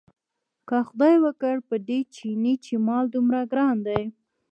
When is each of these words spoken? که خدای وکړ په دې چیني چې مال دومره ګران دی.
که 0.67 0.77
خدای 0.87 1.15
وکړ 1.25 1.55
په 1.69 1.75
دې 1.87 1.99
چیني 2.15 2.53
چې 2.65 2.73
مال 2.87 3.05
دومره 3.15 3.39
ګران 3.51 3.77
دی. 3.87 4.01